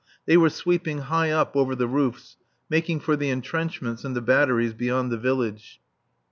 They 0.25 0.35
were 0.35 0.49
sweeping 0.49 0.97
high 0.97 1.29
up 1.29 1.55
over 1.55 1.75
the 1.75 1.85
roofs, 1.85 2.35
making 2.71 3.01
for 3.01 3.15
the 3.15 3.29
entrenchments 3.29 4.03
and 4.03 4.15
the 4.15 4.19
batteries 4.21 4.73
beyond 4.73 5.11
the 5.11 5.17
village. 5.19 5.79